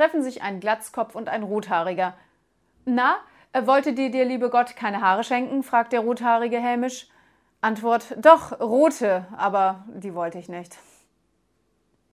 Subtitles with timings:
[0.00, 2.14] treffen sich ein Glatzkopf und ein Rothaariger.
[2.86, 3.16] Na,
[3.52, 5.62] äh, wollte dir der liebe Gott keine Haare schenken?
[5.62, 7.06] fragt der Rothaarige hämisch.
[7.60, 10.78] Antwort: Doch, rote, aber die wollte ich nicht.